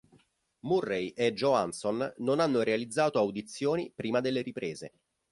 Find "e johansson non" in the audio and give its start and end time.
1.11-2.39